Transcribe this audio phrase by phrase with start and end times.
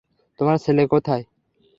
[0.39, 1.23] তোমার ছেলে কোথায়?